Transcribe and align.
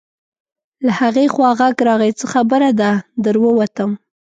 له 0.85 0.91
هغې 0.99 1.25
خوا 1.33 1.49
غږ 1.59 1.75
راغی: 1.87 2.11
څه 2.19 2.25
خبره 2.33 2.69
ده، 2.79 2.91
در 3.23 3.35
ووتم. 3.43 3.91